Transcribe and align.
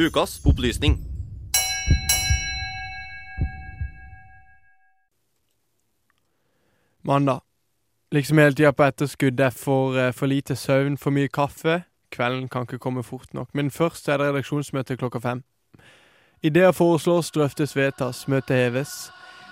Ukas 0.00 0.40
opplysning. 0.46 0.98
Mandag. 7.02 7.40
Liksom 8.12 8.38
hele 8.38 8.54
tida 8.54 8.70
på 8.72 8.82
etterskudd. 8.82 9.36
Det 9.36 9.46
er 9.46 9.50
for, 9.50 9.98
eh, 9.98 10.12
for 10.12 10.26
lite 10.26 10.56
søvn, 10.56 10.96
for 10.98 11.10
mye 11.10 11.28
kaffe. 11.28 11.82
Kvelden 12.10 12.48
kan 12.48 12.62
ikke 12.62 12.78
komme 12.78 13.02
fort 13.02 13.34
nok. 13.34 13.54
Men 13.54 13.70
først 13.70 14.08
er 14.08 14.16
det 14.16 14.26
redaksjonsmøte 14.26 14.96
klokka 14.96 15.18
fem. 15.18 15.44
Ideer 16.42 16.72
foreslås, 16.72 17.30
drøftes, 17.30 17.76
vedtas, 17.76 18.28
møtet 18.28 18.56
heves. 18.56 19.10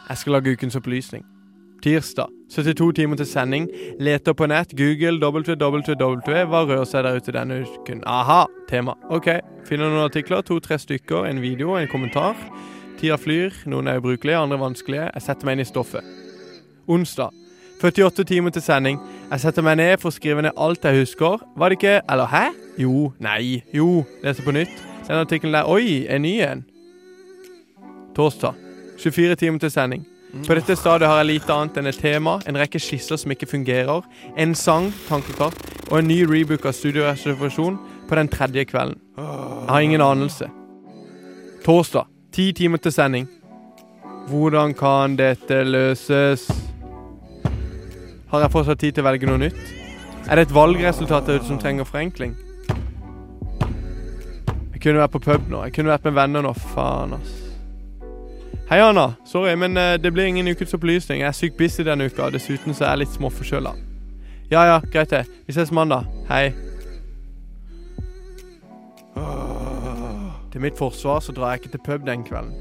Jeg 0.08 0.18
skal 0.18 0.32
lage 0.32 0.52
ukens 0.52 0.76
opplysning. 0.76 1.38
Tirsdag. 1.82 2.26
72 2.50 2.92
timer 2.95 3.16
til 3.16 3.26
sending. 3.26 3.68
Leter 4.00 4.32
på 4.32 4.46
nett. 4.50 4.72
Google 4.77 5.18
www. 5.20 6.46
Hva 6.50 6.62
rører 6.66 6.86
seg 6.88 7.04
der 7.06 7.18
ute 7.20 7.34
denne 7.34 7.60
uken? 7.62 8.02
Aha! 8.06 8.46
Tema. 8.68 8.96
OK. 9.14 9.28
Finner 9.68 9.92
noen 9.92 10.06
artikler. 10.09 10.42
To-tre 10.42 10.78
stykker. 10.80 11.28
En 11.28 11.42
video, 11.45 11.77
en 11.78 11.91
kommentar. 11.91 12.34
Tida 12.98 13.18
flyr. 13.20 13.54
Noen 13.70 13.87
er 13.87 14.01
ubrukelige, 14.01 14.41
andre 14.41 14.59
vanskelige. 14.59 15.10
Jeg 15.14 15.27
setter 15.28 15.46
meg 15.46 15.59
inn 15.59 15.66
i 15.66 15.68
stoffet. 15.68 16.14
Onsdag. 16.88 17.30
48 17.79 18.24
timer 18.26 18.51
til 18.51 18.65
sending. 18.65 18.98
Jeg 19.30 19.45
setter 19.45 19.62
meg 19.62 19.79
ned 19.79 20.01
for 20.02 20.10
å 20.10 20.16
skrive 20.16 20.42
ned 20.42 20.59
alt 20.59 20.82
jeg 20.88 21.04
husker. 21.04 21.45
Var 21.54 21.70
det 21.70 21.79
ikke 21.79 21.96
Eller 22.10 22.32
hæ? 22.32 22.45
Jo. 22.80 23.12
Nei. 23.23 23.62
Jo. 23.74 24.02
Leser 24.24 24.42
på 24.42 24.56
nytt. 24.56 24.74
Den 25.06 25.23
artikkelen 25.23 25.54
der. 25.54 25.70
Oi, 25.70 26.06
en 26.10 26.26
ny 26.26 26.38
en. 26.42 26.65
Torsdag. 28.18 28.56
24 28.98 29.37
timer 29.38 29.62
til 29.62 29.70
sending. 29.70 30.06
På 30.28 30.55
dette 30.55 30.77
stadiet 30.77 31.09
har 31.09 31.23
jeg 31.23 31.28
lite 31.30 31.55
annet 31.55 31.78
enn 31.80 31.88
et 31.88 31.98
tema, 31.98 32.34
en 32.45 32.59
rekke 32.60 32.80
skisser 32.82 33.16
som 33.16 33.32
ikke 33.32 33.48
fungerer, 33.48 34.05
en 34.37 34.52
sang, 34.54 34.91
tankekart, 35.09 35.56
og 35.88 36.02
en 36.02 36.09
ny 36.10 36.18
rebook 36.28 36.66
av 36.68 36.77
studioreservasjon 36.77 37.78
på 38.09 38.18
den 38.18 38.28
tredje 38.28 38.66
kvelden. 38.68 39.01
Jeg 39.16 39.73
har 39.73 39.87
ingen 39.87 40.04
anelse. 40.04 40.51
Torsdag. 41.65 42.04
Ti 42.32 42.52
timer 42.52 42.79
til 42.79 42.93
sending. 42.93 43.29
Hvordan 44.29 44.76
kan 44.76 45.16
dette 45.16 45.62
løses? 45.65 46.45
Har 48.29 48.45
jeg 48.45 48.52
fortsatt 48.52 48.84
tid 48.84 48.93
til 48.93 49.06
å 49.06 49.09
velge 49.09 49.30
noe 49.30 49.40
nytt? 49.40 49.65
Er 50.29 50.37
det 50.37 50.51
et 50.51 50.54
valgresultat 50.54 51.32
som 51.49 51.56
trenger 51.56 51.88
forenkling? 51.88 52.37
Jeg 54.76 54.84
kunne 54.84 55.01
vært 55.01 55.16
på 55.16 55.24
pub 55.24 55.49
nå. 55.49 55.65
Jeg 55.65 55.79
kunne 55.79 55.96
vært 55.96 56.04
med 56.04 56.21
venner 56.21 56.45
nå. 56.45 56.52
Faen, 56.76 57.16
ass. 57.16 57.48
Hei, 58.69 58.83
Anna. 58.83 59.15
Sorry, 59.24 59.57
men 59.57 59.77
eh, 59.77 59.95
det 60.01 60.11
blir 60.13 60.24
ingen 60.24 60.49
ukens 60.49 60.74
opplysning. 60.77 61.23
Jeg 61.23 61.29
er 61.29 61.37
sykt 61.37 61.55
busy 61.57 61.87
denne 61.88 62.05
uka. 62.05 62.27
Dessuten 62.29 62.74
så 62.77 62.85
er 62.85 62.91
jeg 62.91 63.01
litt 63.01 63.15
småforkjøla. 63.15 63.71
Ja 64.50 64.65
ja, 64.69 64.75
greit 64.93 65.09
det. 65.09 65.22
Vi 65.47 65.55
ses 65.56 65.72
mandag. 65.72 66.05
Hei. 66.28 66.50
Til 70.53 70.61
mitt 70.66 70.77
forsvar 70.77 71.25
så 71.25 71.33
drar 71.33 71.55
jeg 71.55 71.62
ikke 71.62 71.72
til 71.78 71.83
pub 71.87 72.05
den 72.05 72.27
kvelden. 72.28 72.53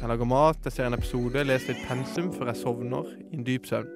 Jeg 0.00 0.10
lager 0.10 0.30
mat, 0.32 0.58
jeg 0.66 0.74
ser 0.74 0.90
en 0.90 0.98
episode, 0.98 1.46
leser 1.46 1.70
litt 1.70 1.86
pensum 1.86 2.32
før 2.34 2.50
jeg 2.50 2.60
sovner 2.64 3.14
i 3.28 3.38
en 3.38 3.46
dyp 3.46 3.70
søvn. 3.70 3.94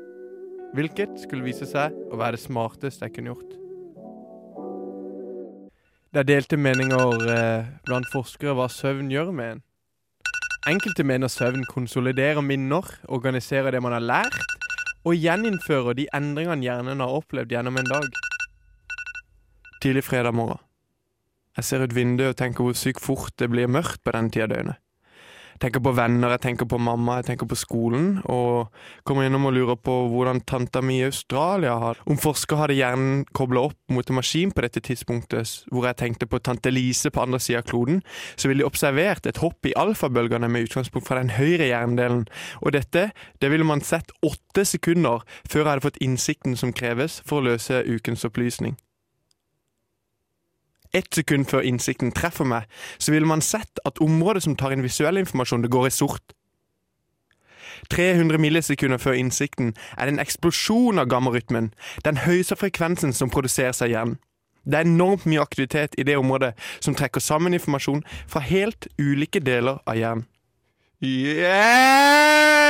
Hvilket 0.79 1.19
skulle 1.25 1.48
vise 1.48 1.67
seg 1.67 1.98
å 2.07 2.23
være 2.23 2.39
det 2.39 2.45
smarteste 2.45 3.09
jeg 3.09 3.17
kunne 3.19 3.35
gjort. 3.35 3.59
Det 6.15 6.23
er 6.23 6.31
delte 6.31 6.63
meninger 6.70 7.29
eh, 7.35 7.69
blant 7.83 8.15
forskere 8.15 8.55
hva 8.55 8.70
søvn 8.70 9.11
gjør 9.11 9.35
med 9.35 9.57
en. 9.57 9.67
Enkelte 10.62 11.02
mener 11.02 11.27
søvn 11.27 11.64
konsoliderer 11.66 12.41
minner, 12.41 12.86
organiserer 13.10 13.74
det 13.74 13.80
man 13.82 13.96
har 13.96 14.05
lært, 14.05 14.36
og 15.02 15.18
gjeninnfører 15.18 15.96
de 15.98 16.05
endringene 16.14 16.62
hjernen 16.62 17.02
har 17.02 17.14
opplevd 17.16 17.50
gjennom 17.50 17.80
en 17.80 17.91
dag. 17.91 18.06
Tidlig 19.83 20.05
fredag 20.06 20.36
morgen. 20.38 20.62
Jeg 21.58 21.66
ser 21.66 21.83
ut 21.83 21.94
vinduet 21.96 22.36
og 22.36 22.38
tenker 22.38 22.62
hvor 22.62 22.78
sykt 22.78 23.02
fort 23.02 23.34
det 23.42 23.50
blir 23.50 23.66
mørkt 23.66 24.05
på 24.06 24.14
den 24.14 24.30
tida 24.30 24.46
døgnet. 24.55 24.81
Tenker 25.62 25.78
på 25.78 25.92
venner, 25.94 26.33
jeg 26.34 26.42
tenker 26.42 26.67
på 26.67 26.78
mamma, 26.83 27.20
jeg 27.20 27.28
tenker 27.28 27.46
på 27.46 27.55
skolen, 27.55 28.17
og 28.27 28.73
kommer 29.06 29.28
innom 29.28 29.45
og 29.46 29.55
lurer 29.55 29.78
på 29.78 29.95
hvordan 30.11 30.40
tanta 30.42 30.83
mi 30.83 30.96
i 30.98 31.06
Australia 31.06 31.77
har 31.78 32.00
Om 32.11 32.18
forsker 32.18 32.58
hadde 32.58 32.74
hjernen 32.74 33.23
kobla 33.30 33.68
opp 33.68 33.95
mot 33.95 34.11
en 34.11 34.18
maskin 34.18 34.51
på 34.51 34.64
dette 34.67 34.83
tidspunktet, 34.83 35.55
hvor 35.70 35.86
jeg 35.86 36.01
tenkte 36.02 36.27
på 36.27 36.42
tante 36.42 36.72
Lise 36.74 37.12
på 37.14 37.22
andre 37.22 37.39
sida 37.39 37.62
av 37.62 37.68
kloden, 37.70 38.02
så 38.34 38.51
ville 38.51 38.64
de 38.64 38.67
observert 38.67 39.28
et 39.30 39.39
hopp 39.39 39.70
i 39.70 39.77
alfabølgene 39.78 40.51
med 40.51 40.67
utgangspunkt 40.67 41.06
fra 41.06 41.20
den 41.22 41.30
høyre 41.36 41.70
hjernedelen, 41.70 42.27
og 42.58 42.74
dette 42.74 43.12
det 43.39 43.51
ville 43.55 43.67
man 43.67 43.86
sett 43.86 44.11
åtte 44.27 44.67
sekunder 44.67 45.22
før 45.46 45.62
jeg 45.62 45.70
hadde 45.70 45.86
fått 45.86 46.02
innsikten 46.02 46.58
som 46.58 46.74
kreves 46.74 47.20
for 47.22 47.39
å 47.39 47.52
løse 47.52 47.84
ukens 47.86 48.27
opplysning 48.27 48.74
ett 50.92 51.14
sekund 51.14 51.48
før 51.51 51.64
innsikten 51.67 52.13
treffer 52.13 52.45
meg, 52.48 52.69
så 52.98 53.13
ville 53.13 53.27
man 53.29 53.41
sett 53.45 53.83
at 53.89 54.01
området 54.01 54.42
som 54.47 54.57
tar 54.57 54.73
inn 54.75 54.85
visuell 54.85 55.20
informasjon, 55.20 55.63
det 55.63 55.73
går 55.73 55.86
i 55.89 55.95
sort. 55.95 56.35
300 57.91 58.39
millisekunder 58.39 58.98
før 58.98 59.13
innsikten 59.19 59.75
er 59.98 60.07
det 60.07 60.13
en 60.14 60.23
eksplosjon 60.23 60.98
av 61.02 61.08
gammarytmen, 61.11 61.73
den 62.05 62.17
høyeste 62.27 62.57
frekvensen 62.57 63.13
som 63.17 63.31
produseres 63.31 63.83
av 63.83 63.89
hjernen. 63.91 64.19
Det 64.63 64.79
er 64.79 64.86
enormt 64.86 65.27
mye 65.27 65.42
aktivitet 65.42 65.95
i 65.98 66.05
det 66.07 66.17
området 66.17 66.52
som 66.79 66.95
trekker 66.95 67.20
sammen 67.20 67.55
informasjon 67.57 68.05
fra 68.31 68.41
helt 68.47 68.86
ulike 68.98 69.41
deler 69.42 69.83
av 69.86 69.98
hjernen. 69.98 70.27
Yes! 71.02 72.63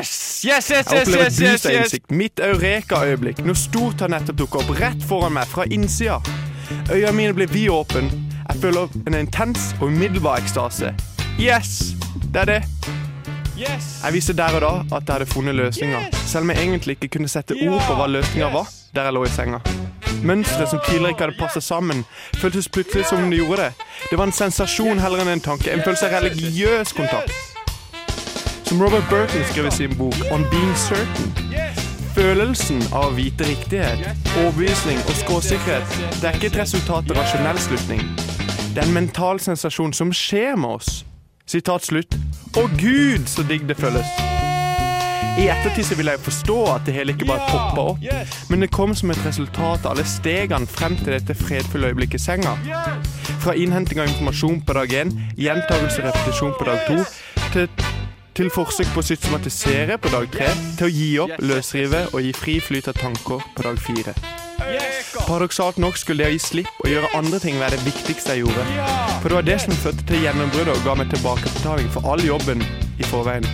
Yes, 0.00 0.10
yes, 0.44 0.70
yes, 0.70 0.92
Jeg 0.92 1.00
opplever 1.02 1.24
yes, 1.24 1.40
yes, 1.40 1.66
av 1.66 1.72
yes. 1.72 1.80
innsikt. 1.84 2.10
Mitt 2.10 2.40
eureka-øyeblikk. 2.42 3.44
Noe 3.46 3.54
stort 3.54 4.02
har 4.02 4.10
nettopp 4.10 4.38
dukket 4.42 4.62
opp 4.64 4.80
rett 4.80 5.02
foran 5.06 5.36
meg 5.38 5.46
fra 5.52 5.68
innsida. 5.70 6.18
Øynene 6.92 7.12
mine 7.12 7.34
blir 7.34 7.46
vidåpne. 7.46 8.10
Jeg 8.48 8.60
føler 8.60 8.88
en 9.06 9.14
intens 9.14 9.74
og 9.80 9.86
umiddelbar 9.86 10.42
ekstase. 10.42 10.94
Yes! 11.40 11.94
Det 12.34 12.40
er 12.40 12.44
det. 12.44 12.62
Jeg 13.60 14.12
viste 14.12 14.32
der 14.32 14.54
og 14.56 14.60
da 14.60 14.96
at 14.96 15.02
jeg 15.06 15.14
hadde 15.14 15.26
funnet 15.26 15.54
løsninga, 15.54 15.98
selv 16.26 16.42
om 16.42 16.50
jeg 16.50 16.58
egentlig 16.58 16.96
ikke 16.96 17.08
kunne 17.08 17.28
sette 17.28 17.54
ord 17.68 17.82
på 17.86 17.94
hva 17.94 18.06
løsninga 18.08 18.48
var 18.54 18.70
der 18.94 19.02
jeg 19.02 19.12
lå 19.12 19.24
i 19.24 19.28
senga. 19.28 19.60
Mønstre 20.26 20.66
som 20.66 20.80
tidligere 20.86 21.14
ikke 21.14 21.26
hadde 21.26 21.38
passet 21.38 21.62
sammen, 21.62 22.04
føltes 22.36 22.68
plutselig 22.68 23.06
som 23.06 23.22
om 23.22 23.30
det 23.30 23.38
gjorde 23.38 23.62
det. 23.62 23.72
Det 24.10 24.18
var 24.18 24.26
en 24.26 24.32
sensasjon 24.32 24.98
heller 24.98 25.22
enn 25.22 25.34
en 25.36 25.44
tanke, 25.44 25.70
en 25.72 25.84
følelse 25.84 26.08
av 26.08 26.26
religiøs 26.26 26.92
kontakt. 26.96 27.32
Som 28.66 28.82
Robert 28.82 29.06
Burton 29.10 29.46
skrev 29.52 29.70
i 29.70 29.76
sin 29.76 29.96
bok 29.98 30.18
On 30.30 30.46
Being 30.50 30.74
Certain. 30.76 31.49
Følelsen 32.14 32.80
av 32.92 33.14
vite 33.14 33.46
riktighet, 33.46 34.00
overbevisning 34.40 34.98
og 35.06 35.14
skråsikkerhet 35.14 35.92
det 36.18 36.26
er 36.26 36.38
ikke 36.38 36.48
et 36.50 36.58
resultat 36.58 37.12
av 37.12 37.20
rasjonell 37.20 37.60
slutning. 37.62 38.02
Det 38.74 38.82
er 38.82 38.88
en 38.88 38.96
mental 38.96 39.38
sensasjon 39.42 39.94
som 39.94 40.10
skjer 40.14 40.58
med 40.58 40.80
oss. 40.80 41.04
Sitat 41.46 41.86
slutt. 41.86 42.18
Å 42.58 42.66
gud, 42.78 43.30
så 43.30 43.46
digg 43.46 43.68
det 43.70 43.78
føles. 43.78 44.10
I 45.38 45.46
ettertid 45.52 45.86
så 45.86 45.96
vil 45.98 46.10
jeg 46.10 46.22
forstå 46.24 46.56
at 46.72 46.86
det 46.86 46.96
hele 46.96 47.14
ikke 47.14 47.28
bare 47.30 47.46
poppa 47.46 47.84
opp, 47.92 48.08
men 48.50 48.64
det 48.64 48.72
kom 48.74 48.94
som 48.98 49.12
et 49.14 49.22
resultat 49.24 49.86
av 49.86 49.94
alle 49.94 50.04
stegene 50.08 50.66
frem 50.66 50.98
til 50.98 51.14
dette 51.14 51.36
fredfulle 51.38 51.92
øyeblikket 51.92 52.18
i 52.18 52.24
senga. 52.24 52.56
Fra 53.40 53.54
innhenting 53.54 54.02
av 54.02 54.10
informasjon 54.10 54.60
på 54.66 54.76
dag 54.80 54.98
én, 55.04 55.14
gjentagelse 55.38 56.02
og 56.02 56.10
repetisjon 56.10 56.58
på 56.58 56.66
dag 56.68 56.82
to, 56.90 57.06
til, 57.54 57.70
til 58.36 58.50
forsøk 58.52 58.90
på 58.94 59.02
å 59.02 59.06
systematisere 59.06 59.98
på 60.00 60.12
dag 60.12 60.28
tre, 60.32 60.50
til 60.78 60.86
å 60.86 60.92
gi 60.92 61.08
opp, 61.24 61.34
løsrive 61.42 62.06
og 62.12 62.22
gi 62.24 62.32
fri 62.36 62.58
flyt 62.62 62.90
av 62.92 63.00
tanker 63.00 63.42
på 63.56 63.66
dag 63.66 63.80
fire. 63.80 64.14
Paradoksalt 65.26 65.80
nok 65.80 65.96
skulle 65.98 66.24
det 66.24 66.30
å 66.30 66.34
gi 66.34 66.42
slipp 66.42 66.84
og 66.84 66.90
gjøre 66.90 67.10
andre 67.18 67.40
ting 67.42 67.58
være 67.60 67.78
det 67.78 67.88
viktigste 67.88 68.36
jeg 68.36 68.44
gjorde. 68.44 68.66
For 69.22 69.30
det 69.30 69.38
var 69.38 69.48
det 69.48 69.58
som 69.64 69.80
førte 69.82 70.06
til 70.08 70.24
gjennombruddet 70.26 70.76
og 70.76 70.86
ga 70.86 70.96
meg 71.00 71.10
tilbakebetaling 71.14 71.90
for 71.94 72.06
all 72.12 72.22
jobben 72.24 72.64
i 73.00 73.08
forveien. 73.08 73.48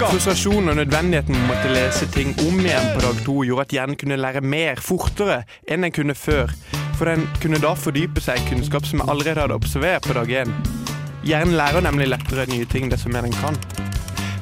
Frustrasjonen 0.00 0.72
og 0.72 0.78
nødvendigheten 0.80 1.36
med 1.36 1.44
å 1.44 1.48
måtte 1.50 1.72
lese 1.74 2.08
ting 2.14 2.32
om 2.46 2.58
igjen 2.64 2.90
på 2.94 3.04
dag 3.04 3.22
to 3.26 3.36
gjorde 3.46 3.66
at 3.68 3.74
hjernen 3.76 4.00
kunne 4.00 4.20
lære 4.20 4.42
mer 4.42 4.80
fortere 4.82 5.42
enn 5.68 5.84
den 5.86 5.94
kunne 5.94 6.16
før. 6.16 6.52
For 6.98 7.08
den 7.08 7.28
kunne 7.40 7.60
da 7.62 7.76
fordype 7.78 8.24
seg 8.24 8.40
i 8.40 8.50
kunnskap 8.50 8.88
som 8.88 9.02
jeg 9.02 9.12
allerede 9.12 9.44
hadde 9.44 9.60
observert 9.60 10.08
på 10.08 10.16
dag 10.16 10.38
én. 10.42 10.79
Hjernen 11.20 11.56
lærer 11.58 11.84
nemlig 11.84 12.08
lettere 12.08 12.46
nye 12.48 12.64
ting 12.64 12.90
desto 12.90 13.10
mer 13.12 13.26
den 13.26 13.34
kan. 13.36 13.56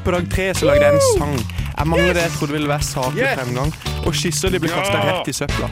På 0.05 0.13
dag 0.15 0.29
tre 0.31 0.53
så 0.55 0.69
lagde 0.69 0.87
jeg 0.87 0.95
en 0.95 1.07
sang. 1.19 1.39
Jeg 1.79 1.87
mangler 1.91 2.13
det 2.15 2.23
jeg 2.23 2.35
trodde 2.37 2.55
ville 2.55 2.69
være 2.71 2.87
saklig 2.87 3.31
fremgang, 3.35 3.73
og 4.07 4.15
skisser 4.15 4.53
de 4.55 4.61
ble 4.63 4.71
kasta 4.71 5.01
rett 5.03 5.31
i 5.31 5.35
søpla. 5.35 5.71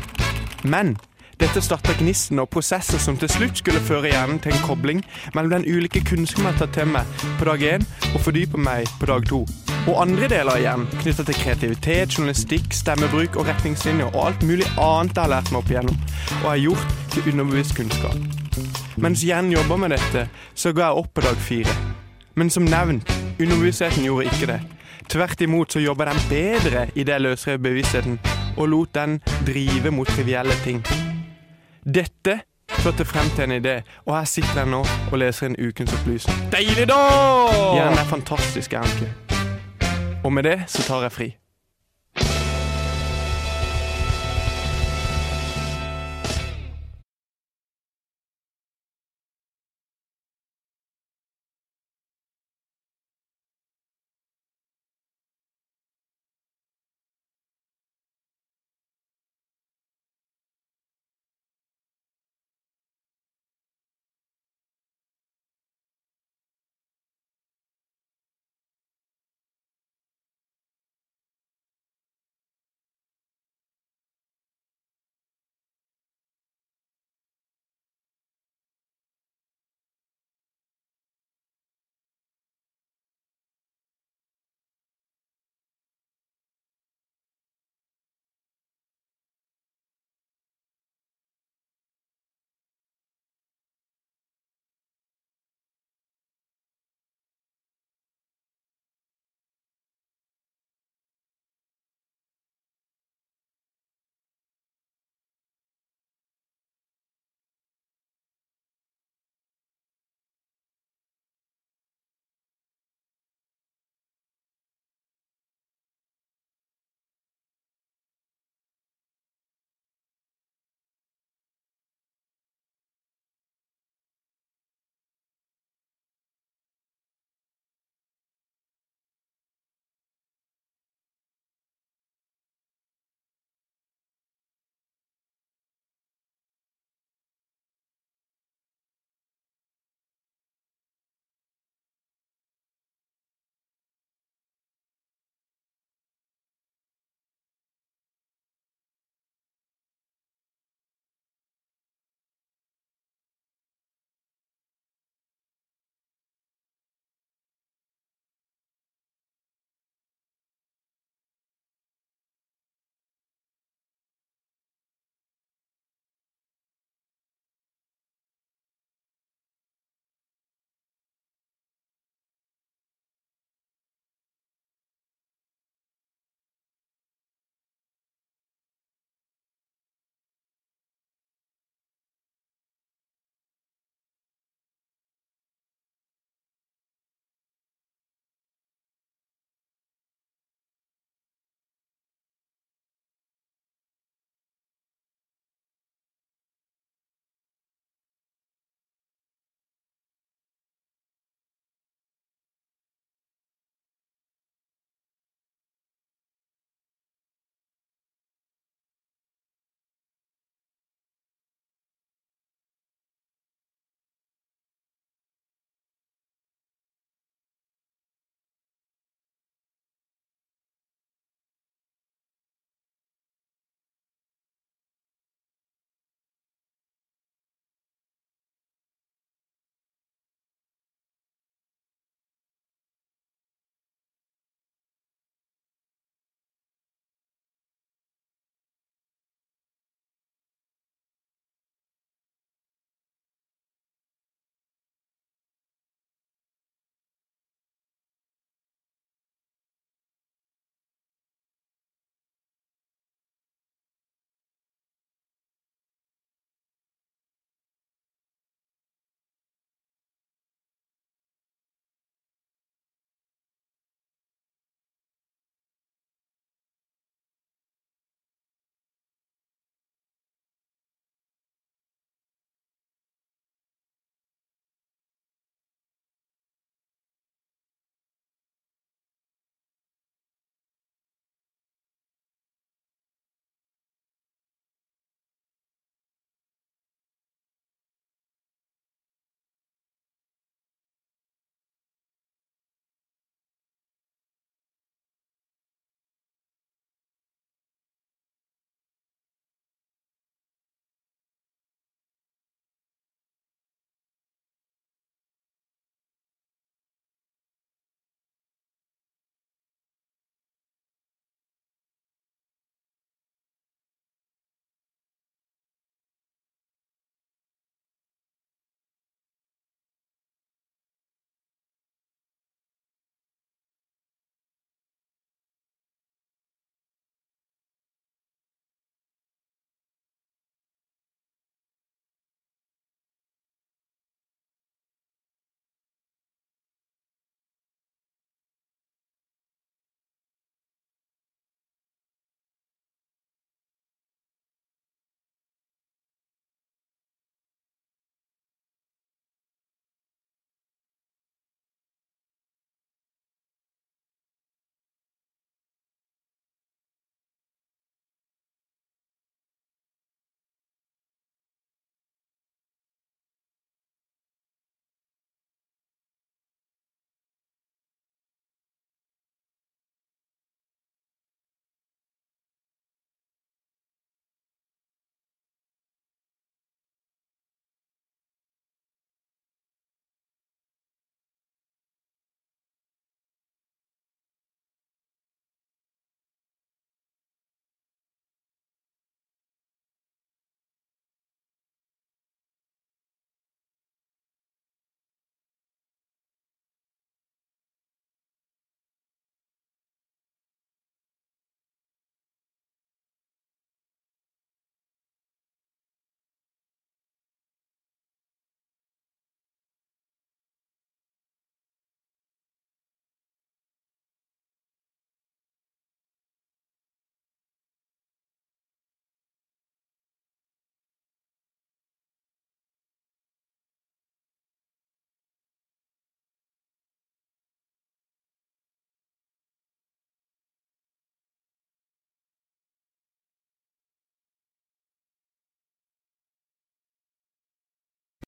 Men 0.66 0.96
dette 1.38 1.60
starta 1.62 1.92
gnisten 2.00 2.40
og 2.42 2.48
prosesser 2.50 2.98
som 2.98 3.18
til 3.20 3.30
slutt 3.30 3.60
skulle 3.60 3.82
føre 3.84 4.10
hjernen 4.10 4.40
til 4.42 4.54
en 4.54 4.62
kobling 4.64 5.02
mellom 5.34 5.52
den 5.52 5.66
ulike 5.68 6.00
kunnskapen 6.08 6.48
jeg 6.48 6.54
har 6.56 6.62
tatt 6.62 6.74
til 6.78 6.90
meg 6.90 7.26
på 7.38 7.48
dag 7.50 7.66
én, 7.74 7.86
og 8.14 8.24
fordyper 8.24 8.64
meg 8.66 8.90
på 9.00 9.10
dag 9.10 9.28
to. 9.30 9.42
Og 9.86 10.00
andre 10.02 10.30
deler 10.32 10.56
av 10.56 10.62
hjernen 10.64 10.88
knytta 11.04 11.28
til 11.28 11.38
kreativitet, 11.42 12.16
journalistikk, 12.16 12.72
stemmebruk 12.74 13.38
og 13.38 13.46
retningslinjer 13.52 14.10
og 14.10 14.24
alt 14.24 14.48
mulig 14.48 14.66
annet 14.74 15.14
jeg 15.14 15.22
har 15.22 15.34
lært 15.36 15.52
meg 15.52 15.62
opp 15.62 15.70
igjennom 15.70 16.02
og 16.40 16.50
har 16.50 16.60
gjort 16.64 16.98
til 17.14 17.30
underbevisst 17.34 17.78
kunnskap. 17.78 18.85
Mens 18.96 19.24
Jen 19.24 19.52
jobber 19.52 19.76
med 19.76 19.90
dette, 19.92 20.28
så 20.54 20.72
ga 20.72 20.86
jeg 20.88 21.02
opp 21.02 21.10
på 21.14 21.20
dag 21.20 21.36
fire. 21.36 21.72
Men 22.34 22.48
som 22.50 22.64
nevnt, 22.64 23.10
underbevisstheten 23.36 24.06
gjorde 24.06 24.30
ikke 24.30 24.48
det. 24.48 24.60
Tvert 25.12 25.40
imot 25.44 25.72
så 25.72 25.82
jobba 25.84 26.08
den 26.08 26.22
bedre 26.30 26.86
i 26.96 27.04
det 27.04 27.18
løsrevet 27.20 27.60
bevisstheten, 27.62 28.18
og 28.56 28.68
lot 28.72 28.94
den 28.96 29.18
drive 29.46 29.92
mot 29.92 30.08
trivielle 30.08 30.56
ting. 30.64 30.80
Dette 31.84 32.40
førte 32.80 33.04
frem 33.04 33.28
til 33.36 33.44
en 33.44 33.58
idé, 33.60 33.76
og 34.06 34.16
her 34.16 34.24
sitter 34.24 34.62
jeg 34.62 34.72
nå 34.72 34.82
og 35.12 35.18
leser 35.20 35.50
en 35.50 35.60
ukens 35.60 35.92
opplysning. 35.92 36.46
Deilig, 36.52 36.88
da! 36.88 37.00
Hjernen 37.76 38.00
er 38.00 38.08
fantastisk, 38.08 38.72
er 38.72 38.94
ikke? 38.96 39.12
Og 40.24 40.32
med 40.32 40.48
det 40.48 40.62
så 40.72 40.88
tar 40.88 41.04
jeg 41.04 41.12
fri. 41.12 41.34